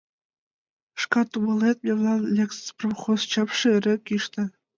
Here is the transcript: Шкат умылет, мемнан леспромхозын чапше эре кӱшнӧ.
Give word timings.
Шкат 1.01 1.29
умылет, 1.37 1.77
мемнан 1.85 2.19
леспромхозын 2.35 3.29
чапше 3.31 3.67
эре 3.77 3.95
кӱшнӧ. 4.05 4.43